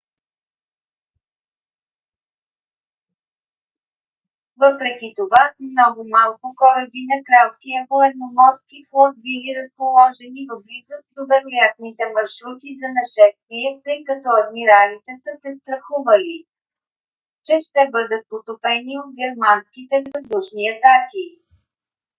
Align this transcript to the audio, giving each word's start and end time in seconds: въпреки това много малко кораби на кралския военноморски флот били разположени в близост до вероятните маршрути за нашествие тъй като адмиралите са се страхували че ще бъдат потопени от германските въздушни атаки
въпреки 4.61 5.13
това 5.19 5.53
много 5.71 5.99
малко 6.17 6.45
кораби 6.61 7.01
на 7.11 7.17
кралския 7.27 7.79
военноморски 7.91 8.77
флот 8.89 9.13
били 9.25 9.49
разположени 9.59 10.41
в 10.49 10.51
близост 10.65 11.07
до 11.15 11.21
вероятните 11.31 12.03
маршрути 12.15 12.69
за 12.81 12.87
нашествие 12.99 13.69
тъй 13.85 13.99
като 14.09 14.27
адмиралите 14.41 15.11
са 15.23 15.31
се 15.41 15.49
страхували 15.61 16.35
че 17.45 17.55
ще 17.65 17.81
бъдат 17.95 18.23
потопени 18.29 18.93
от 19.03 19.09
германските 19.21 19.95
въздушни 20.13 20.63
атаки 20.75 21.25